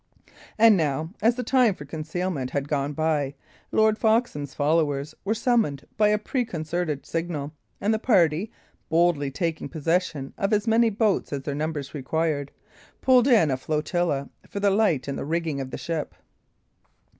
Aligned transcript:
And 0.57 0.75
now, 0.75 1.11
as 1.21 1.35
the 1.35 1.43
time 1.43 1.75
for 1.75 1.85
concealment 1.85 2.49
had 2.49 2.67
gone 2.67 2.93
by, 2.93 3.35
Lord 3.71 3.99
Foxham's 3.99 4.55
followers 4.55 5.13
were 5.23 5.35
summoned 5.35 5.85
by 5.95 6.07
a 6.07 6.17
preconcerted 6.17 7.05
signal, 7.05 7.53
and 7.79 7.93
the 7.93 7.99
party, 7.99 8.51
boldly 8.89 9.29
taking 9.29 9.69
possession 9.69 10.33
of 10.39 10.53
as 10.53 10.65
many 10.65 10.89
boats 10.89 11.31
as 11.31 11.43
their 11.43 11.53
numbers 11.53 11.93
required, 11.93 12.51
pulled 13.01 13.27
in 13.27 13.51
a 13.51 13.57
flotilla 13.57 14.31
for 14.49 14.59
the 14.59 14.71
light 14.71 15.07
in 15.07 15.17
the 15.17 15.23
rigging 15.23 15.61
of 15.61 15.69
the 15.69 15.77
ship. 15.77 16.15